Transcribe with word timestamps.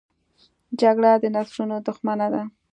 جګړه 0.81 1.11
د 1.21 1.25
نسلونو 1.35 1.77
دښمنه 1.87 2.27
ده 2.33 2.43